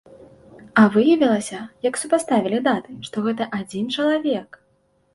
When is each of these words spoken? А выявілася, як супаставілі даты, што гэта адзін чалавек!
А 0.81 0.85
выявілася, 0.95 1.59
як 1.89 2.01
супаставілі 2.05 2.65
даты, 2.71 2.99
што 3.11 3.27
гэта 3.29 3.43
адзін 3.63 3.85
чалавек! 3.97 4.49